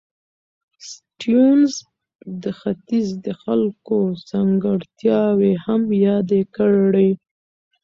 [0.89, 1.71] سټيونز
[2.43, 3.97] د ختیځ د خلکو
[4.29, 7.09] ځانګړتیاوې هم یادې کړې.